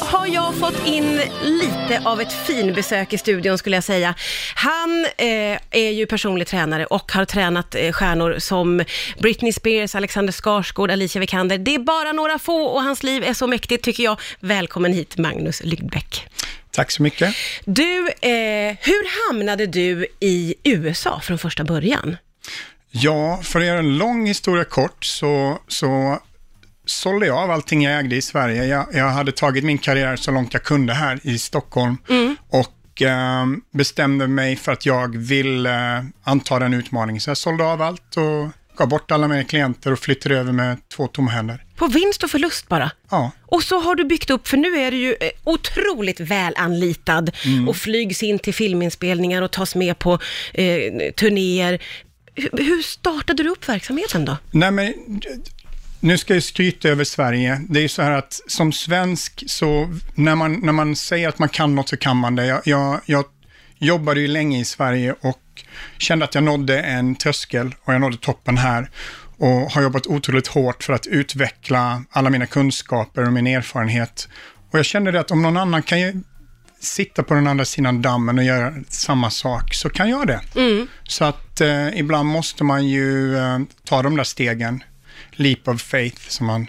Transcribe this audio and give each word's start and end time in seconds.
har 0.00 0.26
jag 0.26 0.54
fått 0.54 0.86
in 0.86 1.20
lite 1.42 2.02
av 2.04 2.20
ett 2.20 2.32
finbesök 2.32 3.12
i 3.12 3.18
studion 3.18 3.58
skulle 3.58 3.76
jag 3.76 3.84
säga. 3.84 4.14
Han 4.54 5.06
eh, 5.16 5.58
är 5.70 5.90
ju 5.90 6.06
personlig 6.06 6.46
tränare 6.48 6.86
och 6.86 7.12
har 7.12 7.24
tränat 7.24 7.74
eh, 7.74 7.92
stjärnor 7.92 8.38
som 8.38 8.84
Britney 9.18 9.52
Spears, 9.52 9.94
Alexander 9.94 10.32
Skarsgård, 10.32 10.90
Alicia 10.90 11.20
Vikander. 11.20 11.58
Det 11.58 11.74
är 11.74 11.78
bara 11.78 12.12
några 12.12 12.38
få 12.38 12.64
och 12.64 12.82
hans 12.82 13.02
liv 13.02 13.24
är 13.24 13.34
så 13.34 13.46
mäktigt 13.46 13.84
tycker 13.84 14.04
jag. 14.04 14.20
Välkommen 14.40 14.92
hit 14.92 15.18
Magnus 15.18 15.62
Lydbäck. 15.64 16.26
Tack 16.70 16.90
så 16.90 17.02
mycket. 17.02 17.34
Du, 17.64 18.08
eh, 18.08 18.76
hur 18.80 19.28
hamnade 19.28 19.66
du 19.66 20.06
i 20.20 20.54
USA 20.64 21.20
från 21.20 21.38
första 21.38 21.64
början? 21.64 22.16
Ja, 22.90 23.40
för 23.42 23.60
att 23.60 23.66
göra 23.66 23.78
en 23.78 23.98
lång 23.98 24.26
historia 24.26 24.64
kort 24.64 25.04
så, 25.04 25.58
så 25.68 26.18
sålde 26.86 27.26
jag 27.26 27.36
av 27.38 27.50
allting 27.50 27.82
jag 27.84 27.98
ägde 28.00 28.16
i 28.16 28.22
Sverige. 28.22 28.64
Jag, 28.64 28.86
jag 28.92 29.08
hade 29.10 29.32
tagit 29.32 29.64
min 29.64 29.78
karriär 29.78 30.16
så 30.16 30.30
långt 30.30 30.52
jag 30.54 30.62
kunde 30.62 30.94
här 30.94 31.20
i 31.22 31.38
Stockholm 31.38 31.96
Mm. 32.08 32.36
och 32.48 33.02
eh, 33.02 33.46
bestämde 33.74 34.26
mig 34.28 34.56
för 34.56 34.72
att 34.72 34.86
jag 34.86 35.16
ville 35.16 35.96
eh, 35.98 36.04
anta 36.24 36.58
den 36.58 36.74
utmaningen. 36.74 37.20
Så 37.20 37.30
jag 37.30 37.36
sålde 37.36 37.64
av 37.64 37.82
allt 37.82 38.16
och 38.16 38.48
gav 38.78 38.88
bort 38.88 39.10
alla 39.10 39.28
mina 39.28 39.44
klienter 39.44 39.92
och 39.92 39.98
flyttade 39.98 40.38
över 40.38 40.52
med 40.52 40.76
två 40.88 41.06
tomma 41.06 41.30
händer. 41.30 41.64
På 41.76 41.86
vinst 41.86 42.22
och 42.24 42.30
förlust 42.30 42.68
bara? 42.68 42.90
Ja, 43.10 43.30
Och 43.46 43.62
så 43.62 43.80
har 43.80 43.94
du 43.94 44.04
byggt 44.04 44.30
upp, 44.30 44.48
för 44.48 44.56
nu 44.56 44.76
är 44.76 44.90
du 44.90 44.96
ju 44.96 45.12
eh, 45.20 45.28
otroligt 45.44 46.20
väl 46.20 46.54
anlitad 46.56 47.30
och 47.68 47.76
flygs 47.76 48.22
in 48.22 48.38
till 48.38 48.54
filminspelningar 48.54 49.42
och 49.42 49.50
tas 49.50 49.74
med 49.74 49.98
på 49.98 50.12
eh, 50.54 51.12
turnéer. 51.16 51.82
Hur 52.52 52.82
startade 52.82 53.42
du 53.42 53.48
upp 53.48 53.68
verksamheten 53.68 54.24
då? 54.24 54.36
Nej, 54.50 54.70
men 54.70 54.94
nu 56.02 56.18
ska 56.18 56.34
jag 56.34 56.42
skryta 56.42 56.88
över 56.88 57.04
Sverige. 57.04 57.60
Det 57.68 57.78
är 57.78 57.82
ju 57.82 57.88
så 57.88 58.02
här 58.02 58.10
att 58.10 58.40
som 58.46 58.72
svensk, 58.72 59.44
så 59.46 59.94
när 60.14 60.34
man, 60.34 60.60
när 60.62 60.72
man 60.72 60.96
säger 60.96 61.28
att 61.28 61.38
man 61.38 61.48
kan 61.48 61.74
något 61.74 61.88
så 61.88 61.96
kan 61.96 62.16
man 62.16 62.36
det. 62.36 62.46
Jag, 62.46 62.60
jag, 62.64 63.00
jag 63.06 63.24
jobbade 63.78 64.20
ju 64.20 64.28
länge 64.28 64.60
i 64.60 64.64
Sverige 64.64 65.14
och 65.20 65.38
kände 65.98 66.24
att 66.24 66.34
jag 66.34 66.44
nådde 66.44 66.80
en 66.80 67.14
tröskel 67.16 67.74
och 67.84 67.94
jag 67.94 68.00
nådde 68.00 68.16
toppen 68.16 68.58
här. 68.58 68.90
Och 69.38 69.48
har 69.72 69.82
jobbat 69.82 70.06
otroligt 70.06 70.46
hårt 70.46 70.82
för 70.82 70.92
att 70.92 71.06
utveckla 71.06 72.04
alla 72.10 72.30
mina 72.30 72.46
kunskaper 72.46 73.26
och 73.26 73.32
min 73.32 73.46
erfarenhet. 73.46 74.28
Och 74.70 74.78
jag 74.78 74.84
kände 74.84 75.10
det 75.10 75.20
att 75.20 75.30
om 75.30 75.42
någon 75.42 75.56
annan 75.56 75.82
kan 75.82 76.00
ju 76.00 76.12
sitta 76.80 77.22
på 77.22 77.34
den 77.34 77.46
andra 77.46 77.64
sidan 77.64 78.02
dammen 78.02 78.38
och 78.38 78.44
göra 78.44 78.74
samma 78.88 79.30
sak, 79.30 79.74
så 79.74 79.90
kan 79.90 80.10
jag 80.10 80.26
det. 80.26 80.40
Så 81.02 81.24
att 81.24 81.60
eh, 81.60 81.98
ibland 81.98 82.28
måste 82.28 82.64
man 82.64 82.88
ju 82.88 83.36
eh, 83.36 83.58
ta 83.84 84.02
de 84.02 84.16
där 84.16 84.24
stegen. 84.24 84.82
Leap 85.36 85.68
of 85.68 85.82
faith, 85.82 86.28
som 86.28 86.46
man 86.46 86.66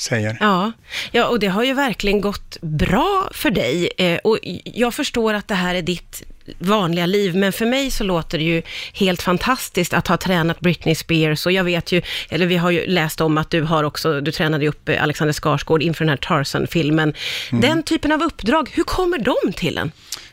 säger. 0.00 0.36
Ja, 0.40 0.72
ja 1.10 1.26
och 1.26 1.38
det 1.38 1.46
har 1.46 1.64
ju 1.64 1.74
verkligen 1.74 2.20
gått 2.20 2.56
bra 2.60 3.30
för 3.32 3.50
dig. 3.50 3.90
Eh, 3.98 4.18
och 4.24 4.38
jag 4.64 4.94
förstår 4.94 5.34
att 5.34 5.48
det 5.48 5.54
här 5.54 5.74
är 5.74 5.82
ditt 5.82 6.22
vanliga 6.58 7.06
liv, 7.06 7.36
men 7.36 7.52
för 7.52 7.66
mig 7.66 7.90
så 7.90 8.04
låter 8.04 8.38
det 8.38 8.44
ju 8.44 8.62
helt 8.94 9.22
fantastiskt 9.22 9.94
att 9.94 10.08
ha 10.08 10.16
tränat 10.16 10.60
Britney 10.60 10.94
Spears 10.94 11.46
och 11.46 11.52
jag 11.52 11.64
vet 11.64 11.92
ju, 11.92 12.02
eller 12.28 12.46
vi 12.46 12.56
har 12.56 12.70
ju 12.70 12.86
läst 12.86 13.20
om 13.20 13.38
att 13.38 13.50
du 13.50 13.62
har 13.62 13.84
också, 13.84 14.20
du 14.20 14.32
tränade 14.32 14.64
ju 14.64 14.68
upp 14.68 14.88
eh, 14.88 15.02
Alexander 15.02 15.32
Skarsgård 15.32 15.82
inför 15.82 16.04
den 16.04 16.08
här 16.08 16.16
Tarzan-filmen. 16.16 17.14
Den 17.50 17.82
typen 17.82 18.12
av 18.12 18.22
uppdrag, 18.22 18.70
hur 18.72 18.82
kommer 18.82 19.18
de 19.18 19.52
till 19.52 19.78
en? 19.78 19.92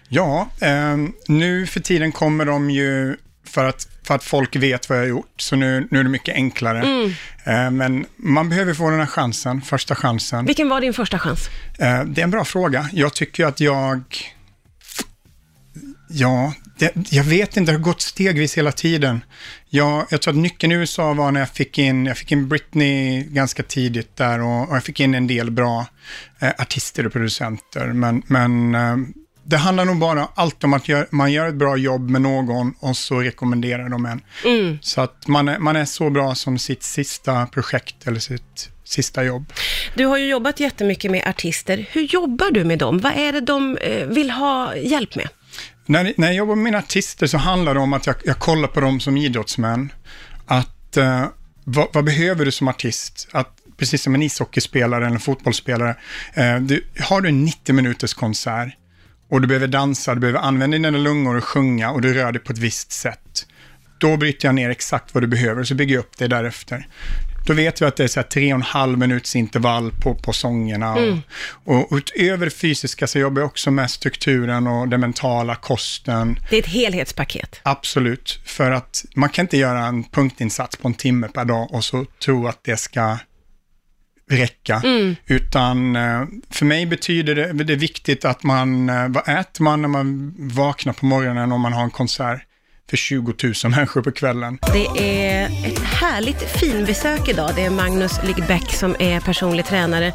Ja, 0.09 0.49
eh, 0.61 0.97
nu 1.27 1.67
för 1.67 1.79
tiden 1.79 2.11
kommer 2.11 2.45
de 2.45 2.69
ju 2.69 3.17
för 3.45 3.65
att, 3.65 3.87
för 4.03 4.15
att 4.15 4.23
folk 4.23 4.55
vet 4.55 4.89
vad 4.89 4.97
jag 4.97 5.03
har 5.03 5.09
gjort, 5.09 5.41
så 5.41 5.55
nu, 5.55 5.87
nu 5.91 5.99
är 5.99 6.03
det 6.03 6.09
mycket 6.09 6.35
enklare. 6.35 7.09
Eh, 7.43 7.71
men 7.71 8.05
man 8.15 8.49
behöver 8.49 8.73
få 8.73 8.89
den 8.89 8.99
här 8.99 9.05
chansen, 9.05 9.61
första 9.61 9.95
chansen. 9.95 10.45
Vilken 10.45 10.69
var 10.69 10.81
din 10.81 10.93
första 10.93 11.19
chans? 11.19 11.49
Eh, 11.79 12.03
det 12.03 12.21
är 12.21 12.23
en 12.23 12.31
bra 12.31 12.45
fråga. 12.45 12.89
Jag 12.93 13.13
tycker 13.13 13.45
att 13.45 13.59
jag... 13.59 14.03
Ja, 16.09 16.53
det, 16.77 16.91
jag 17.11 17.23
vet 17.23 17.57
inte, 17.57 17.71
det 17.71 17.77
har 17.77 17.83
gått 17.83 18.01
stegvis 18.01 18.57
hela 18.57 18.71
tiden. 18.71 19.21
Jag, 19.69 20.05
jag 20.09 20.21
tror 20.21 20.33
att 20.33 20.39
nyckeln 20.39 20.71
i 20.71 20.75
USA 20.75 21.13
var 21.13 21.31
när 21.31 21.39
jag 21.39 21.49
fick 21.49 21.77
in, 21.77 22.05
jag 22.05 22.17
fick 22.17 22.31
in 22.31 22.47
Britney 22.47 23.23
ganska 23.23 23.63
tidigt 23.63 24.15
där 24.15 24.41
och, 24.41 24.69
och 24.69 24.75
jag 24.75 24.83
fick 24.83 24.99
in 24.99 25.15
en 25.15 25.27
del 25.27 25.51
bra 25.51 25.85
eh, 26.39 26.49
artister 26.57 27.05
och 27.05 27.13
producenter. 27.13 27.87
Men, 27.87 28.23
men 28.27 28.75
eh, 28.75 28.97
det 29.45 29.57
handlar 29.57 29.85
nog 29.85 29.97
bara 29.97 30.27
alltid 30.35 30.63
om 30.63 30.73
att 30.73 30.89
gör, 30.89 31.07
man 31.09 31.31
gör 31.31 31.47
ett 31.47 31.55
bra 31.55 31.77
jobb 31.77 32.09
med 32.09 32.21
någon 32.21 32.73
och 32.79 32.97
så 32.97 33.19
rekommenderar 33.19 33.89
de 33.89 34.05
en. 34.05 34.21
Så 34.81 35.01
att 35.01 35.27
man 35.27 35.47
är, 35.47 35.59
man 35.59 35.75
är 35.75 35.85
så 35.85 36.09
bra 36.09 36.35
som 36.35 36.59
sitt 36.59 36.83
sista 36.83 37.45
projekt 37.45 38.07
eller 38.07 38.19
sitt 38.19 38.69
sista 38.83 39.23
jobb. 39.23 39.53
Du 39.95 40.05
har 40.05 40.17
ju 40.17 40.29
jobbat 40.29 40.59
jättemycket 40.59 41.11
med 41.11 41.27
artister. 41.27 41.85
Hur 41.91 42.01
jobbar 42.01 42.51
du 42.51 42.63
med 42.63 42.79
dem? 42.79 42.99
Vad 42.99 43.11
är 43.15 43.31
det 43.31 43.41
de 43.41 43.77
eh, 43.77 44.07
vill 44.07 44.31
ha 44.31 44.75
hjälp 44.75 45.15
med? 45.15 45.29
När, 45.85 46.13
när 46.17 46.27
jag 46.27 46.35
jobbar 46.35 46.55
med 46.55 46.63
mina 46.63 46.77
artister 46.77 47.27
så 47.27 47.37
handlar 47.37 47.73
det 47.73 47.79
om 47.79 47.93
att 47.93 48.07
jag, 48.07 48.15
jag 48.25 48.39
kollar 48.39 48.67
på 48.67 48.79
dem 48.79 48.99
som 48.99 49.17
idrottsmän. 49.17 49.91
Att, 50.45 50.97
eh, 50.97 51.25
vad, 51.63 51.87
vad 51.93 52.03
behöver 52.03 52.45
du 52.45 52.51
som 52.51 52.67
artist? 52.67 53.27
Att, 53.31 53.49
precis 53.77 54.01
som 54.03 54.15
en 54.15 54.21
ishockeyspelare 54.21 55.05
eller 55.05 55.15
en 55.15 55.19
fotbollsspelare. 55.19 55.95
Eh, 56.33 56.55
du, 56.59 56.85
har 56.99 57.21
du 57.21 57.29
en 57.29 57.45
90 57.45 57.75
minuters 57.75 58.13
konsert 58.13 58.77
och 59.33 59.41
du 59.41 59.47
behöver 59.47 59.67
dansa, 59.67 60.13
du 60.13 60.19
behöver 60.19 60.39
använda 60.39 60.77
dina 60.77 60.97
lungor 60.97 61.37
och 61.37 61.43
sjunga 61.43 61.91
och 61.91 62.01
du 62.01 62.13
rör 62.13 62.31
dig 62.31 62.41
på 62.41 62.51
ett 62.51 62.57
visst 62.57 62.91
sätt. 62.91 63.47
Då 63.97 64.17
bryter 64.17 64.47
jag 64.47 64.55
ner 64.55 64.69
exakt 64.69 65.13
vad 65.13 65.23
du 65.23 65.27
behöver 65.27 65.61
och 65.61 65.67
så 65.67 65.75
bygger 65.75 65.95
jag 65.95 65.99
upp 65.99 66.17
det 66.17 66.27
därefter. 66.27 66.87
Då 67.47 67.53
vet 67.53 67.81
vi 67.81 67.85
att 67.85 67.95
det 67.95 68.03
är 68.03 68.07
så 68.07 68.19
här 68.19 68.27
tre 68.27 68.53
och 68.53 68.57
en 68.57 68.61
halv 68.61 68.97
minuts 68.97 69.35
intervall 69.35 69.91
på, 69.91 70.15
på 70.15 70.33
sångerna. 70.33 70.95
Och, 71.63 71.91
och 71.91 71.97
utöver 71.97 72.45
det 72.45 72.51
fysiska 72.51 73.07
så 73.07 73.19
jobbar 73.19 73.41
jag 73.41 73.47
också 73.47 73.71
med 73.71 73.91
strukturen 73.91 74.67
och 74.67 74.87
den 74.87 74.99
mentala 74.99 75.55
kosten. 75.55 76.39
Det 76.49 76.55
är 76.55 76.59
ett 76.59 76.67
helhetspaket. 76.67 77.59
Absolut, 77.63 78.39
för 78.45 78.71
att 78.71 79.05
man 79.15 79.29
kan 79.29 79.45
inte 79.45 79.57
göra 79.57 79.85
en 79.85 80.03
punktinsats 80.03 80.75
på 80.75 80.87
en 80.87 80.93
timme 80.93 81.27
per 81.27 81.45
dag 81.45 81.73
och 81.73 81.83
så 81.83 82.05
tro 82.25 82.47
att 82.47 82.63
det 82.63 82.77
ska 82.77 83.17
räcka. 84.37 84.81
Utan 85.25 85.95
eh, 85.95 86.23
för 86.49 86.65
mig 86.65 86.85
betyder 86.85 87.35
det, 87.35 87.63
det 87.63 87.73
är 87.73 87.77
viktigt 87.77 88.25
att 88.25 88.43
man, 88.43 88.89
eh, 88.89 89.07
vad 89.07 89.29
äter 89.39 89.63
man 89.63 89.81
när 89.81 89.89
man 89.89 90.33
vaknar 90.37 90.93
på 90.93 91.05
morgonen 91.05 91.51
om 91.51 91.61
man 91.61 91.73
har 91.73 91.83
en 91.83 91.91
konsert 91.91 92.41
för 92.89 92.97
20 92.97 93.33
000 93.43 93.53
människor 93.71 94.01
på 94.01 94.11
kvällen? 94.11 94.59
Det 94.73 95.03
är 95.03 95.45
ett 95.45 95.79
härligt 95.79 96.41
finbesök 96.59 97.29
idag. 97.29 97.51
Det 97.55 97.65
är 97.65 97.69
Magnus 97.69 98.11
Lygbäck 98.23 98.73
som 98.73 98.95
är 98.99 99.19
personlig 99.19 99.65
tränare 99.65 100.13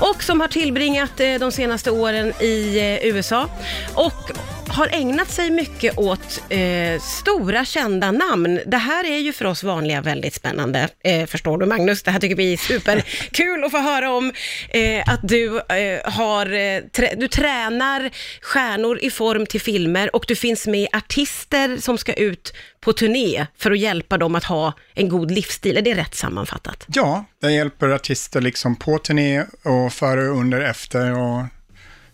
och 0.00 0.22
som 0.22 0.40
har 0.40 0.48
tillbringat 0.48 1.20
eh, 1.20 1.34
de 1.40 1.52
senaste 1.52 1.90
åren 1.90 2.32
i 2.40 2.78
USA 3.02 3.48
och 3.94 4.32
har 4.70 4.88
ägnat 4.92 5.30
sig 5.30 5.50
mycket 5.50 5.98
åt 5.98 6.42
eh, 6.48 7.00
stora 7.00 7.64
kända 7.64 8.10
namn. 8.12 8.60
Det 8.66 8.76
här 8.76 9.04
är 9.04 9.18
ju 9.18 9.32
för 9.32 9.44
oss 9.44 9.62
vanliga 9.62 10.00
väldigt 10.00 10.34
spännande, 10.34 10.88
eh, 11.04 11.26
förstår 11.26 11.58
du 11.58 11.66
Magnus? 11.66 12.02
Det 12.02 12.10
här 12.10 12.20
tycker 12.20 12.36
vi 12.36 12.52
är 12.52 12.56
superkul 12.56 13.64
att 13.64 13.70
få 13.70 13.78
höra 13.78 14.12
om. 14.12 14.32
Eh, 14.68 15.08
att 15.08 15.20
du 15.22 15.58
eh, 15.58 16.12
har, 16.12 16.46
eh, 16.52 16.80
trä, 16.92 17.14
du 17.16 17.28
tränar 17.28 18.10
stjärnor 18.40 18.98
i 19.02 19.10
form 19.10 19.46
till 19.46 19.60
filmer 19.60 20.16
och 20.16 20.24
du 20.28 20.36
finns 20.36 20.66
med 20.66 20.88
artister 20.92 21.76
som 21.76 21.98
ska 21.98 22.12
ut 22.12 22.54
på 22.80 22.92
turné 22.92 23.46
för 23.58 23.70
att 23.70 23.78
hjälpa 23.78 24.18
dem 24.18 24.34
att 24.34 24.44
ha 24.44 24.72
en 24.94 25.08
god 25.08 25.30
livsstil. 25.30 25.76
Är 25.76 25.82
det 25.82 25.94
rätt 25.94 26.14
sammanfattat? 26.14 26.84
Ja, 26.88 27.24
jag 27.40 27.52
hjälper 27.52 27.88
artister 27.88 28.40
liksom 28.40 28.76
på 28.76 28.98
turné 28.98 29.44
och 29.62 29.92
före, 29.92 30.26
under, 30.26 30.60
efter 30.60 31.18
och 31.18 31.44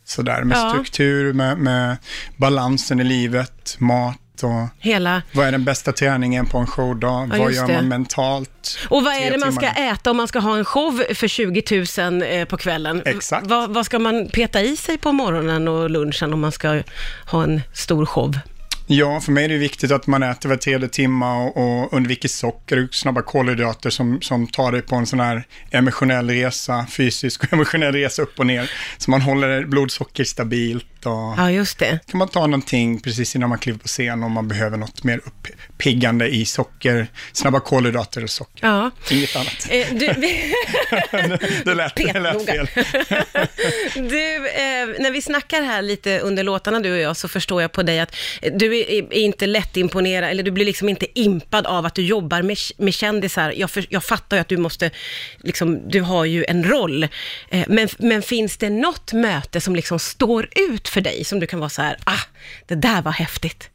sådär 0.06 0.43
med 0.44 0.59
Ja. 0.59 0.71
struktur, 0.71 1.33
med, 1.33 1.59
med 1.59 1.97
balansen 2.37 3.00
i 3.00 3.05
livet, 3.05 3.77
mat 3.78 4.17
och 4.43 4.69
Hela 4.78 5.22
vad 5.33 5.47
är 5.47 5.53
den 5.53 5.65
bästa 5.65 5.93
träningen 5.93 6.47
på 6.47 6.59
en 6.59 6.67
showdag? 6.67 7.31
Ja, 7.33 7.39
vad 7.39 7.53
gör 7.53 7.67
det. 7.67 7.75
man 7.75 7.89
mentalt? 7.89 8.78
Och 8.89 9.05
vad 9.05 9.15
är 9.15 9.31
det 9.31 9.39
man 9.39 9.53
ska 9.53 9.72
timmar. 9.75 9.93
äta 9.93 10.11
om 10.11 10.16
man 10.16 10.28
ska 10.28 10.39
ha 10.39 10.56
en 10.59 10.65
show 10.65 11.03
för 11.15 11.28
20 11.28 11.62
000 12.11 12.22
eh, 12.22 12.45
på 12.45 12.56
kvällen? 12.56 13.03
Exakt. 13.05 13.47
Vad, 13.47 13.71
vad 13.71 13.87
ska 13.87 13.99
man 13.99 14.28
peta 14.28 14.61
i 14.62 14.77
sig 14.77 14.99
på 14.99 15.12
morgonen 15.12 15.69
och 15.69 15.91
lunchen 15.91 16.33
om 16.33 16.41
man 16.41 16.53
ska 16.53 16.83
ha 17.30 17.42
en 17.42 17.63
stor 17.72 18.07
show? 18.07 18.39
Ja, 18.88 19.21
för 19.21 19.33
mig 19.33 19.44
är 19.44 19.48
det 19.48 19.59
viktigt 19.59 19.91
att 19.91 20.06
man 20.06 20.22
äter 20.22 20.48
var 20.48 20.56
tredje 20.56 20.88
timme 20.88 21.27
och, 21.27 21.56
och 21.56 21.92
undviker 21.92 22.28
socker 22.28 22.84
och 22.84 22.94
snabba 22.94 23.22
kolhydrater 23.22 23.91
som, 23.91 24.21
som 24.22 24.47
tar 24.47 24.72
dig 24.72 24.83
på 24.83 24.97
en 24.97 25.06
sån 25.06 25.21
här 25.21 25.47
emotionell 25.71 26.30
resa, 26.30 26.86
fysisk 26.91 27.42
och 27.44 27.53
emotionell 27.53 27.92
resa 27.92 28.22
upp 28.22 28.38
och 28.38 28.47
ner. 28.47 28.71
Så 28.98 29.10
man 29.10 29.21
håller 29.21 29.65
blodsocker 29.65 30.24
stabilt 30.24 31.06
och 31.06 31.12
Ja, 31.12 31.50
just 31.50 31.78
det. 31.78 31.98
kan 32.10 32.18
man 32.18 32.28
ta 32.28 32.41
någonting 32.41 33.00
precis 33.00 33.36
innan 33.36 33.48
man 33.48 33.59
kliver 33.59 33.78
på 33.78 33.88
scen 33.88 34.22
om 34.22 34.33
man 34.33 34.48
behöver 34.48 34.77
något 34.77 35.04
mer 35.04 35.21
uppiggande 35.24 36.28
i 36.28 36.47
socker, 36.47 37.06
snabba 37.32 37.60
kolhydrater 37.60 38.22
och 38.22 38.30
socker. 38.30 38.66
Ja. 38.66 38.91
Inget 39.10 39.36
annat. 39.36 39.66
Eh, 39.71 39.86
du, 39.91 40.06
Det 41.65 41.74
lät, 41.74 41.97
det 41.97 42.21
lät 42.21 42.47
fel. 42.47 42.68
du, 43.94 44.36
eh, 44.36 44.86
när 45.03 45.10
vi 45.10 45.22
snackar 45.22 45.62
här 45.62 45.82
lite 45.82 46.18
under 46.18 46.42
låtarna 46.42 46.80
du 46.80 46.92
och 46.92 46.98
jag 46.98 47.16
så 47.16 47.28
förstår 47.28 47.62
jag 47.62 47.72
på 47.72 47.82
dig 47.82 48.00
att 48.00 48.16
du 48.53 48.76
du 48.77 48.97
är, 48.97 49.15
inte 49.15 49.47
lätt 49.47 49.77
imponerad, 49.77 50.31
eller 50.31 50.43
du 50.43 50.51
blir 50.51 50.65
liksom 50.65 50.89
inte 50.89 51.21
impad 51.21 51.67
av 51.67 51.87
att 51.87 51.95
du 51.95 52.03
jobbar 52.03 52.43
med, 52.43 52.57
med 52.77 52.95
kändisar. 52.95 53.55
Jag, 53.57 53.71
för, 53.71 53.87
jag 53.91 54.05
fattar 54.05 54.37
ju 54.37 54.41
att 54.41 54.49
du 54.49 54.57
måste, 54.57 54.91
liksom, 55.39 55.89
du 55.89 56.01
har 56.01 56.25
ju 56.25 56.45
en 56.45 56.65
roll. 56.65 57.03
Eh, 57.49 57.65
men, 57.69 57.89
men 57.99 58.23
finns 58.23 58.57
det 58.57 58.71
något 58.71 59.13
möte 59.13 59.61
som 59.61 59.77
liksom 59.77 59.99
står 59.99 60.49
ut 60.71 60.89
för 60.89 61.01
dig, 61.01 61.25
som 61.25 61.41
du 61.41 61.47
kan 61.47 61.61
vara 61.61 61.71
så 61.71 61.83
här, 61.83 61.97
ah, 62.05 62.21
det 62.67 62.75
där 62.75 63.03
var 63.03 63.13
häftigt? 63.13 63.71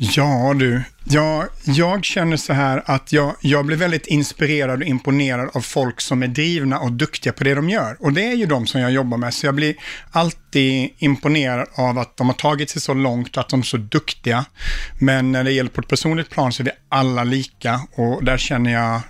Ja 0.00 0.54
du, 0.56 0.82
jag, 1.04 1.48
jag 1.64 2.04
känner 2.04 2.36
så 2.36 2.52
här 2.52 2.82
att 2.86 3.12
jag, 3.12 3.36
jag 3.40 3.66
blir 3.66 3.76
väldigt 3.76 4.06
inspirerad 4.06 4.82
och 4.82 4.88
imponerad 4.88 5.50
av 5.54 5.60
folk 5.60 6.00
som 6.00 6.22
är 6.22 6.26
drivna 6.26 6.78
och 6.78 6.92
duktiga 6.92 7.32
på 7.32 7.44
det 7.44 7.54
de 7.54 7.70
gör. 7.70 7.96
Och 8.00 8.12
det 8.12 8.22
är 8.22 8.34
ju 8.34 8.46
de 8.46 8.66
som 8.66 8.80
jag 8.80 8.90
jobbar 8.90 9.18
med, 9.18 9.34
så 9.34 9.46
jag 9.46 9.54
blir 9.54 9.74
alltid 10.10 10.90
imponerad 10.98 11.68
av 11.74 11.98
att 11.98 12.16
de 12.16 12.26
har 12.26 12.34
tagit 12.34 12.70
sig 12.70 12.82
så 12.82 12.94
långt 12.94 13.36
och 13.36 13.40
att 13.40 13.48
de 13.48 13.60
är 13.60 13.64
så 13.64 13.76
duktiga. 13.76 14.44
Men 14.98 15.32
när 15.32 15.44
det 15.44 15.52
gäller 15.52 15.70
på 15.70 15.80
ett 15.80 15.88
personligt 15.88 16.30
plan 16.30 16.52
så 16.52 16.62
är 16.62 16.64
vi 16.64 16.70
alla 16.88 17.24
lika 17.24 17.80
och 17.94 18.24
där 18.24 18.38
känner 18.38 18.72
jag 18.72 19.00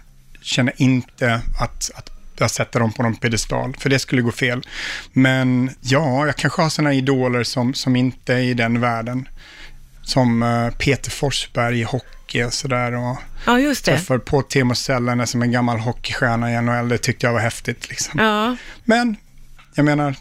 känner 0.43 0.73
inte 0.77 1.41
att, 1.61 1.91
att 1.95 2.11
jag 2.39 2.51
sätter 2.51 2.81
dem 2.81 2.93
på 2.93 3.03
någon 3.03 3.17
pedestal, 3.17 3.77
för 3.79 3.91
det 3.91 3.99
skulle 3.99 4.23
gå 4.23 4.33
fel. 4.33 4.63
Men 5.13 5.71
ja, 5.81 6.27
jag 6.27 6.37
kanske 6.37 6.63
har 6.63 6.69
sådana 6.69 6.95
idoler 6.95 7.43
som, 7.43 7.75
som 7.75 7.97
inte 7.97 8.35
är 8.35 8.39
i 8.39 8.55
den 8.55 8.81
världen 8.81 9.29
som 10.09 10.43
eh, 10.43 10.71
Peter 10.71 11.11
Forsberg 11.11 11.81
i 11.81 11.83
hockey 11.83 12.43
och 12.45 12.53
sådär. 12.53 13.17
Ja, 13.47 13.61
just 13.61 13.85
det. 13.85 13.93
Träffade 13.93 14.21
på 14.21 14.43
Timo 14.43 14.75
Sellänen 14.75 15.27
som 15.27 15.43
en 15.43 15.53
gammal 15.53 15.79
hockeystjärna 15.79 16.53
i 16.53 16.63
NHL. 16.63 16.89
Det 16.89 16.99
tyckte 16.99 17.27
jag 17.27 17.33
var 17.33 17.41
häftigt. 17.41 17.89
Liksom. 17.89 18.21
Ja. 18.21 18.57
Men, 18.85 19.17
jag 19.75 19.85
menar, 19.85 20.15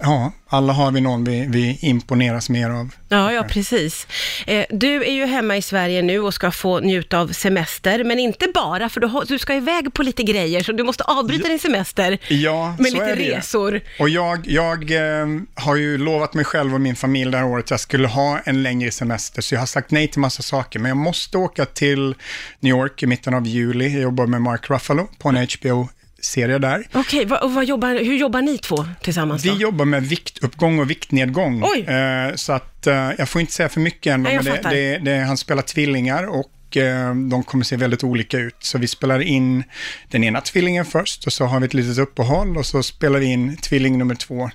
ja, 0.00 0.32
alla 0.48 0.72
har 0.72 0.90
vi 0.90 1.00
någon 1.00 1.24
vi, 1.24 1.46
vi 1.48 1.78
imponeras 1.80 2.48
mer 2.50 2.70
av. 2.70 2.90
Ja, 3.08 3.32
ja, 3.32 3.42
precis. 3.42 4.06
Eh, 4.46 4.64
du 4.70 5.04
är 5.04 5.12
ju 5.12 5.24
hemma 5.26 5.56
i 5.56 5.62
Sverige 5.62 6.02
nu 6.02 6.18
och 6.20 6.34
ska 6.34 6.50
få 6.50 6.80
njuta 6.80 7.18
av 7.18 7.28
semester, 7.28 8.04
men 8.04 8.18
inte 8.18 8.46
bara, 8.54 8.88
för 8.88 9.00
du, 9.00 9.06
har, 9.06 9.24
du 9.24 9.38
ska 9.38 9.54
iväg 9.54 9.94
på 9.94 10.02
lite 10.02 10.22
grejer, 10.22 10.62
så 10.62 10.72
du 10.72 10.82
måste 10.82 11.04
avbryta 11.04 11.48
din 11.48 11.58
semester 11.58 12.18
Ja, 12.28 12.76
med 12.78 12.86
så 12.86 12.94
lite 12.94 13.04
är 13.10 13.16
det. 13.16 13.36
resor. 13.36 13.80
Och 13.98 14.08
jag, 14.08 14.46
jag 14.46 14.90
eh, 14.90 15.26
har 15.54 15.76
ju 15.76 15.98
lovat 15.98 16.34
mig 16.34 16.44
själv 16.44 16.74
och 16.74 16.80
min 16.80 16.96
familj 16.96 17.30
det 17.30 17.38
här 17.38 17.46
året 17.46 17.64
att 17.64 17.70
jag 17.70 17.80
skulle 17.80 18.08
ha 18.08 18.38
en 18.44 18.62
längre 18.62 18.90
semester, 18.90 19.42
så 19.42 19.54
jag 19.54 19.60
har 19.60 19.66
sagt 19.66 19.90
nej 19.90 20.08
till 20.08 20.20
massa 20.20 20.42
saker. 20.42 20.78
Men 20.78 20.88
jag 20.88 20.96
måste 20.96 21.38
åka 21.38 21.64
till 21.64 22.14
New 22.60 22.70
York 22.70 23.02
i 23.02 23.06
mitten 23.06 23.34
av 23.34 23.46
juli. 23.46 23.92
Jag 23.92 24.02
jobbar 24.02 24.26
med 24.26 24.42
Mark 24.42 24.70
Ruffalo 24.70 25.08
på 25.18 25.28
en 25.28 25.36
HBO-serie 26.24 26.58
där. 26.58 26.86
Okej, 26.92 27.24
vad, 27.24 27.42
och 27.42 27.54
vad 27.54 27.64
jobbar, 27.64 27.88
hur 27.88 28.16
jobbar 28.16 28.42
ni 28.42 28.58
två 28.58 28.86
tillsammans 29.02 29.44
Vi 29.44 29.48
då? 29.48 29.56
jobbar 29.56 29.84
med 29.84 30.02
viktuppgång 30.02 30.78
och 30.78 30.90
viktnedgång. 30.90 31.62
Oj. 31.64 31.80
Eh, 31.80 32.34
så 32.34 32.52
att 32.52 32.86
eh, 32.86 33.10
jag 33.18 33.28
får 33.28 33.40
inte 33.40 33.52
säga 33.52 33.68
för 33.68 33.80
mycket 33.80 34.12
än, 34.12 34.22
Nej, 34.22 34.36
men 34.36 34.44
det, 34.44 34.70
det, 34.70 34.98
det, 34.98 35.24
han 35.24 35.36
spelar 35.36 35.62
tvillingar 35.62 36.24
och 36.24 36.76
eh, 36.76 37.14
de 37.14 37.42
kommer 37.42 37.64
se 37.64 37.76
väldigt 37.76 38.04
olika 38.04 38.38
ut. 38.38 38.56
Så 38.58 38.78
vi 38.78 38.86
spelar 38.86 39.22
in 39.22 39.64
den 40.08 40.24
ena 40.24 40.40
tvillingen 40.40 40.84
först 40.84 41.26
och 41.26 41.32
så 41.32 41.44
har 41.44 41.60
vi 41.60 41.66
ett 41.66 41.74
litet 41.74 41.98
uppehåll 41.98 42.56
och 42.56 42.66
så 42.66 42.82
spelar 42.82 43.18
vi 43.18 43.26
in 43.26 43.56
tvilling 43.56 43.98
nummer 43.98 44.14
två 44.14 44.50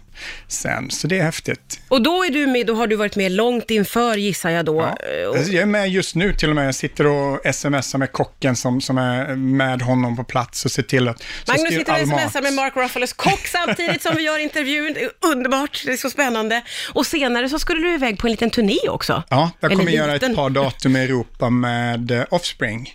sen. 0.47 0.91
Så 0.91 1.07
det 1.07 1.19
är 1.19 1.23
häftigt. 1.23 1.79
Och 1.87 2.01
då 2.01 2.23
är 2.25 2.29
du 2.29 2.47
med, 2.47 2.67
då 2.67 2.73
har 2.75 2.87
du 2.87 2.95
varit 2.95 3.15
med 3.15 3.31
långt 3.31 3.71
inför 3.71 4.15
gissar 4.17 4.49
jag 4.49 4.65
då. 4.65 4.81
Ja. 4.81 4.97
Eh, 5.37 5.41
Jag 5.53 5.61
är 5.61 5.65
med 5.65 5.89
just 5.89 6.15
nu 6.15 6.33
till 6.33 6.49
och 6.49 6.55
med. 6.55 6.67
Jag 6.67 6.75
sitter 6.75 7.07
och 7.07 7.55
smsar 7.55 7.97
med 7.97 8.11
kocken 8.11 8.55
som, 8.55 8.81
som 8.81 8.97
är 8.97 9.35
med 9.35 9.81
honom 9.81 10.15
på 10.17 10.23
plats 10.23 10.65
och 10.65 10.71
ser 10.71 10.83
till 10.83 11.07
att... 11.07 11.23
Magnus 11.47 11.69
sitter 11.73 12.01
och 12.01 12.07
smsar 12.07 12.41
med 12.41 12.53
Mark 12.53 12.75
Ruffalos 12.75 13.13
kock 13.13 13.47
samtidigt 13.47 14.01
som 14.01 14.15
vi 14.15 14.21
gör 14.23 14.39
intervjun. 14.39 14.95
Underbart, 15.33 15.83
det 15.85 15.91
är 15.93 15.97
så 15.97 16.09
spännande. 16.09 16.61
Och 16.93 17.05
senare 17.07 17.49
så 17.49 17.59
skulle 17.59 17.81
du 17.81 17.93
iväg 17.93 18.17
på 18.19 18.27
en 18.27 18.31
liten 18.31 18.49
turné 18.49 18.77
också. 18.89 19.23
Ja, 19.29 19.51
jag 19.59 19.71
Eller 19.71 19.79
kommer 19.79 19.91
göra 19.91 20.13
liten. 20.13 20.31
ett 20.31 20.37
par 20.37 20.49
datum 20.49 20.95
i 20.95 21.03
Europa 21.03 21.49
med 21.49 22.11
eh, 22.11 22.23
Offspring. 22.29 22.93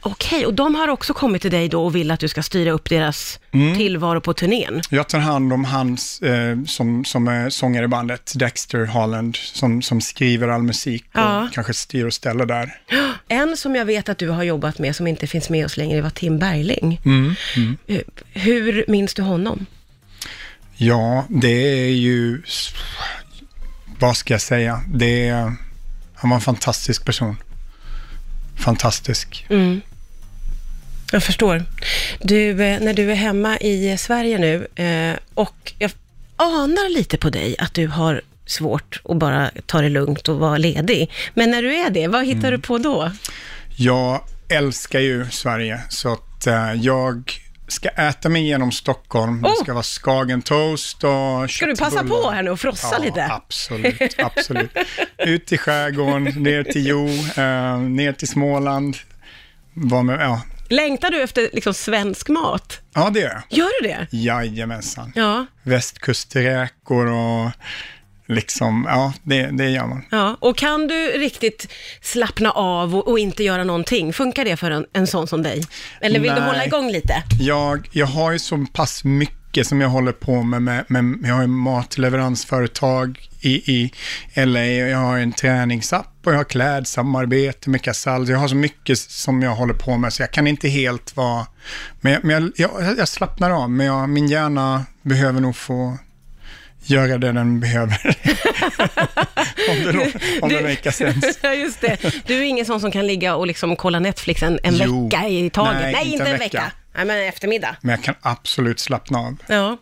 Okej, 0.00 0.46
och 0.46 0.54
de 0.54 0.74
har 0.74 0.88
också 0.88 1.14
kommit 1.14 1.42
till 1.42 1.50
dig 1.50 1.68
då 1.68 1.84
och 1.84 1.94
vill 1.96 2.10
att 2.10 2.20
du 2.20 2.28
ska 2.28 2.42
styra 2.42 2.70
upp 2.70 2.88
deras 2.88 3.40
Mm. 3.52 3.76
tillvaro 3.76 4.20
på 4.20 4.32
turnén. 4.34 4.82
Jag 4.90 5.08
tar 5.08 5.18
hand 5.18 5.52
om 5.52 5.64
hans, 5.64 6.22
eh, 6.22 6.56
som, 6.66 7.04
som 7.04 7.28
är 7.28 7.50
sångare 7.50 7.84
i 7.84 7.88
bandet, 7.88 8.32
Dexter 8.36 8.86
Holland, 8.86 9.36
som, 9.36 9.82
som 9.82 10.00
skriver 10.00 10.48
all 10.48 10.62
musik 10.62 11.04
och 11.14 11.20
Ja. 11.20 11.48
kanske 11.52 11.74
styr 11.74 12.04
och 12.04 12.14
ställer 12.14 12.46
där. 12.46 12.80
En 13.28 13.56
som 13.56 13.76
jag 13.76 13.84
vet 13.84 14.08
att 14.08 14.18
du 14.18 14.28
har 14.28 14.42
jobbat 14.42 14.78
med, 14.78 14.96
som 14.96 15.06
inte 15.06 15.26
finns 15.26 15.50
med 15.50 15.64
oss 15.66 15.76
längre, 15.76 16.00
var 16.00 16.10
Tim 16.10 16.38
Bergling. 16.38 17.00
Mm, 17.04 17.34
Eh, 17.86 18.00
Hur 18.32 18.84
minns 18.88 19.14
du 19.14 19.22
honom? 19.22 19.66
Ja, 20.76 21.24
det 21.28 21.48
är 21.86 21.90
ju, 21.90 22.42
vad 23.98 24.16
ska 24.16 24.34
jag 24.34 24.40
säga, 24.40 24.80
det 24.88 25.28
är, 25.28 25.52
han 26.14 26.30
var 26.30 26.34
en 26.34 26.40
fantastisk 26.40 27.04
person. 27.04 27.36
Fantastisk. 28.56 29.46
Mm. 29.50 29.80
Jag 31.12 31.22
förstår. 31.22 31.64
Du, 32.20 32.50
eh, 32.50 32.80
när 32.80 32.94
du 32.94 33.10
är 33.10 33.14
hemma 33.14 33.58
i 33.58 33.90
eh, 33.90 33.96
Sverige 33.96 34.38
nu 34.38 34.84
eh, 34.84 35.16
och 35.34 35.72
jag 35.78 35.90
anar 36.36 36.94
lite 36.94 37.18
på 37.18 37.30
dig 37.30 37.56
att 37.58 37.74
du 37.74 37.86
har 37.86 38.22
svårt 38.46 39.00
att 39.04 39.16
bara 39.16 39.50
ta 39.66 39.80
det 39.80 39.88
lugnt 39.88 40.28
och 40.28 40.36
vara 40.38 40.58
ledig. 40.58 41.10
Men 41.34 41.50
när 41.50 41.62
du 41.62 41.74
är 41.76 41.90
det, 41.90 42.08
vad 42.08 42.26
hittar 42.26 42.38
Mm. 42.48 42.50
du 42.50 42.58
på 42.58 42.78
då? 42.78 43.12
Jag 43.76 44.20
älskar 44.48 45.00
ju 45.00 45.26
Sverige, 45.30 45.80
så 45.88 46.12
att 46.12 46.46
jag 46.82 47.32
ska 47.68 47.88
äta 47.88 48.28
mig 48.28 48.42
igenom 48.42 48.72
Stockholm. 48.72 49.42
Det 49.42 49.48
Oh! 49.48 49.62
ska 49.62 49.72
vara 49.74 49.82
skagentoast 49.82 51.04
och 51.04 51.50
Ska 51.50 51.66
du 51.66 51.76
passa 51.76 52.04
på 52.04 52.30
här 52.30 52.42
nu 52.42 52.50
och 52.50 52.60
frossa 52.60 52.88
Ja, 52.92 52.98
lite? 53.04 53.24
absolut, 53.32 54.14
absolut. 54.18 54.70
Ut 55.18 55.52
i 55.52 55.58
skärgården, 55.58 56.24
ner 56.24 56.64
till 56.64 56.86
Jo, 56.86 57.06
eh, 57.36 57.78
ner 57.78 58.12
till 58.12 58.28
Småland. 58.28 58.96
Var 59.74 60.02
med, 60.02 60.20
ja. 60.20 60.42
Längtar 60.68 61.10
du 61.10 61.22
efter 61.22 61.50
liksom 61.52 61.74
svensk 61.74 62.28
mat? 62.28 62.80
ja, 62.94 63.10
det 63.10 63.20
gör 63.20 63.28
jag. 63.48 63.58
Gör 63.58 63.82
du 63.82 63.88
det? 63.88 64.06
Jajamensan. 64.16 65.12
Ja. 65.14 65.46
Västkusträkor 65.62 67.06
och 67.06 67.50
liksom, 68.26 68.86
ja, 68.88 69.12
det, 69.22 69.42
det 69.42 69.70
gör 69.70 69.86
man. 69.86 70.04
ja. 70.10 70.36
Och 70.40 70.56
kan 70.56 70.86
du 70.86 71.06
riktigt 71.06 71.72
slappna 72.00 72.50
av 72.50 72.96
och, 72.96 73.08
och 73.08 73.18
inte 73.18 73.44
göra 73.44 73.64
någonting? 73.64 74.12
Funkar 74.12 74.44
det 74.44 74.56
för 74.56 74.70
en, 74.70 74.86
en 74.92 75.06
sån 75.06 75.26
som 75.26 75.42
dig? 75.42 75.64
Eller 76.00 76.20
vill 76.20 76.30
du 76.30 76.40
Nej. 76.40 76.46
hålla 76.48 76.66
igång 76.66 76.90
lite? 76.90 77.22
Jag, 77.40 77.88
jag 77.92 78.06
har 78.06 78.32
ju 78.32 78.38
så 78.38 78.66
pass 78.72 79.04
mycket 79.04 79.66
som 79.66 79.80
jag 79.80 79.88
håller 79.88 80.12
på 80.12 80.42
med, 80.42 80.62
med, 80.62 80.84
med 80.88 81.30
jag 81.30 81.34
har 81.34 81.42
ju 81.42 81.48
matleveransföretag 81.48 83.28
i, 83.40 83.72
i 83.72 83.92
LA 84.34 84.64
jag 84.64 84.98
har 84.98 85.18
en 85.18 85.32
träningsapp 85.32 86.12
och 86.24 86.32
jag 86.32 86.36
har 86.36 86.44
klädsamarbete 86.44 87.70
med 87.70 87.82
Casall. 87.82 88.28
Jag 88.28 88.38
har 88.38 88.48
så 88.48 88.56
mycket 88.56 88.98
som 88.98 89.42
jag 89.42 89.54
håller 89.54 89.74
på 89.74 89.96
med 89.96 90.12
så 90.12 90.22
jag 90.22 90.30
kan 90.30 90.46
inte 90.46 90.68
helt 90.68 91.16
vara... 91.16 91.46
Men 92.00 92.12
jag, 92.12 92.24
men 92.24 92.52
jag, 92.56 92.70
jag, 92.84 92.98
jag 92.98 93.08
slappnar 93.08 93.50
av, 93.50 93.70
men 93.70 93.86
jag, 93.86 94.08
min 94.08 94.28
hjärna 94.28 94.84
behöver 95.02 95.40
nog 95.40 95.56
få 95.56 95.98
göra 96.90 97.18
det 97.18 97.32
den 97.32 97.60
behöver. 97.60 98.16
om 99.70 99.76
det, 99.84 100.12
om 100.42 100.48
Du- 100.48 100.62
make 100.62 100.92
sense. 100.92 101.32
Ja, 101.42 101.54
just 101.54 101.80
det. 101.80 101.96
Du 102.26 102.34
är 102.34 102.42
ingen 102.42 102.66
sån 102.66 102.80
som 102.80 102.90
kan 102.90 103.06
ligga 103.06 103.34
och 103.36 103.46
liksom 103.46 103.76
kolla 103.76 103.98
Netflix 103.98 104.42
en, 104.42 104.58
en 104.62 104.74
Jo. 104.76 105.04
vecka 105.08 105.28
i 105.28 105.50
taget. 105.50 105.80
Nej, 105.82 105.92
Nej, 105.92 106.12
inte 106.12 106.24
en 106.24 106.30
vecka. 106.32 106.42
vecka. 106.44 106.72
Nej, 106.96 107.04
men 107.04 107.16
en 107.16 107.28
eftermiddag. 107.28 107.76
Men 107.80 107.90
jag 107.90 108.02
kan 108.02 108.14
absolut 108.20 108.80
slappna 108.80 109.18
av. 109.18 109.36
Ja. 109.46 109.78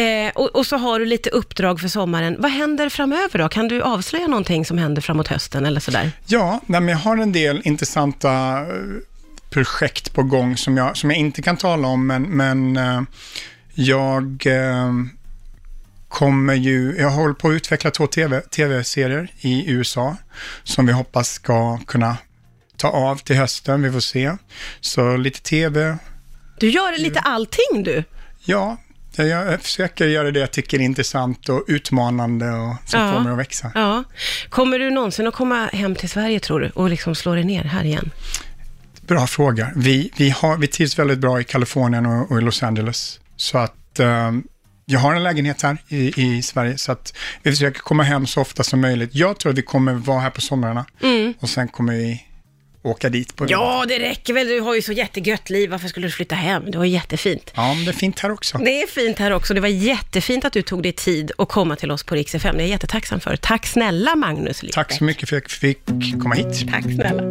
Eh, 0.00 0.30
och, 0.34 0.56
och 0.56 0.66
så 0.66 0.76
har 0.76 0.98
du 0.98 1.06
lite 1.06 1.30
uppdrag 1.30 1.80
för 1.80 1.88
sommaren. 1.88 2.36
Vad 2.38 2.50
händer 2.50 2.88
framöver 2.88 3.38
då? 3.38 3.48
Kan 3.48 3.68
du 3.68 3.82
avslöja 3.82 4.26
någonting 4.26 4.64
som 4.64 4.78
händer 4.78 5.02
framåt 5.02 5.28
hösten 5.28 5.66
eller 5.66 5.80
sådär? 5.80 6.10
Ja, 6.26 6.60
nej, 6.66 6.80
men 6.80 6.88
jag 6.92 6.98
har 6.98 7.16
en 7.16 7.32
del 7.32 7.60
intressanta 7.64 8.30
eh, 8.60 8.66
projekt 9.50 10.14
på 10.14 10.22
gång 10.22 10.56
som 10.56 10.76
jag, 10.76 10.96
som 10.96 11.10
jag 11.10 11.18
inte 11.18 11.42
kan 11.42 11.56
tala 11.56 11.88
om, 11.88 12.06
men, 12.06 12.22
men 12.22 12.76
eh, 12.76 13.00
jag 13.74 14.46
eh, 14.46 14.92
kommer 16.08 16.54
ju, 16.54 16.96
jag 16.98 17.10
håller 17.10 17.34
på 17.34 17.48
att 17.48 17.52
utveckla 17.54 17.90
två 17.90 18.06
TV, 18.06 18.40
tv-serier 18.40 19.28
i 19.40 19.70
USA 19.70 20.16
som 20.64 20.86
vi 20.86 20.92
hoppas 20.92 21.28
ska 21.32 21.78
kunna 21.86 22.16
ta 22.76 22.88
av 22.88 23.16
till 23.16 23.36
hösten, 23.36 23.82
vi 23.82 23.92
får 23.92 24.00
se. 24.00 24.32
Så 24.80 25.16
lite 25.16 25.40
tv, 25.42 25.96
Du 26.60 26.68
gör 26.70 26.98
lite 26.98 27.20
allting 27.20 27.82
du. 27.84 28.04
ja, 28.44 28.76
jag, 29.16 29.62
försöker 29.62 30.06
göra 30.06 30.30
det 30.30 30.40
jag 30.40 30.50
tycker 30.50 30.78
är 30.78 30.82
intressant 30.82 31.48
och 31.48 31.64
utmanande 31.68 32.50
och 32.50 32.74
som 32.86 33.00
Ja. 33.00 33.12
får 33.12 33.20
mig 33.20 33.32
att 33.32 33.38
växa. 33.38 33.72
Ja. 33.74 34.04
Kommer 34.48 34.78
du 34.78 34.90
någonsin 34.90 35.26
att 35.26 35.34
komma 35.34 35.66
hem 35.72 35.94
till 35.94 36.08
Sverige 36.08 36.40
tror 36.40 36.60
du 36.60 36.70
och 36.70 36.90
liksom 36.90 37.14
slå 37.14 37.34
dig 37.34 37.44
ner 37.44 37.64
här 37.64 37.84
igen? 37.84 38.10
Bra 39.00 39.26
fråga. 39.26 39.70
Vi, 39.76 40.10
vi, 40.16 40.30
har, 40.30 40.56
vi 40.56 40.66
trivs 40.66 40.98
väldigt 40.98 41.18
bra 41.18 41.40
i 41.40 41.44
Kalifornien 41.44 42.06
och, 42.06 42.30
och 42.30 42.38
i 42.38 42.40
Los 42.40 42.62
Angeles. 42.62 43.20
Så 43.36 43.58
att 43.58 43.98
eh, 44.00 44.32
jag 44.90 44.98
har 45.00 45.14
en 45.14 45.22
lägenhet 45.22 45.62
här 45.62 45.76
i, 45.88 46.22
i 46.22 46.42
Sverige, 46.42 46.78
så 46.78 46.92
att 46.92 47.16
vi 47.42 47.50
försöker 47.50 47.80
komma 47.80 48.02
hem 48.02 48.26
så 48.26 48.40
ofta 48.40 48.62
som 48.64 48.80
möjligt. 48.80 49.10
Jag 49.14 49.38
tror 49.38 49.52
att 49.52 49.58
vi 49.58 49.62
kommer 49.62 49.92
vara 49.92 50.20
här 50.20 50.30
på 50.30 50.40
somrarna 50.40 50.84
Mm. 51.02 51.34
och 51.40 51.48
sen 51.48 51.68
kommer 51.68 51.92
vi 51.92 52.24
åka 52.82 53.08
dit 53.08 53.36
på 53.36 53.46
Ja, 53.48 53.84
det 53.88 53.98
räcker 53.98 54.32
väl. 54.34 54.46
Du 54.46 54.60
har 54.60 54.74
ju 54.74 54.82
så 54.82 54.92
jättegött 54.92 55.50
liv. 55.50 55.70
Varför 55.70 55.88
skulle 55.88 56.06
du 56.06 56.10
flytta 56.10 56.34
hem? 56.34 56.62
Har 56.74 56.84
ju 56.84 56.90
jättefint. 56.90 57.52
Ja, 57.54 57.74
men 57.74 57.84
det 57.84 57.90
är 57.90 57.92
fint 57.92 58.18
här 58.20 58.30
också. 58.30 58.58
Det 58.58 58.82
är 58.82 58.86
fint 58.86 59.18
här 59.18 59.30
också. 59.30 59.54
Det 59.54 59.60
var 59.60 59.68
jättefint 59.68 60.44
att 60.44 60.52
du 60.52 60.62
tog 60.62 60.82
dig 60.82 60.92
tid 60.92 61.32
att 61.38 61.48
komma 61.48 61.76
till 61.76 61.90
oss 61.90 62.04
på 62.04 62.14
Rix 62.14 62.34
FM. 62.34 62.56
Det 62.56 62.62
är 62.62 62.64
jag 62.64 62.70
jättetacksam 62.70 63.20
för. 63.20 63.36
Tack 63.36 63.66
snälla 63.66 64.16
Magnus 64.16 64.62
Lippbäck. 64.62 64.74
Tack 64.74 64.92
så 64.92 65.04
mycket 65.04 65.28
för 65.28 65.36
att 65.36 65.42
jag 65.42 65.50
fick 65.50 65.78
komma 66.22 66.34
hit. 66.34 66.70
Tack 66.72 66.82
snälla. 66.82 67.22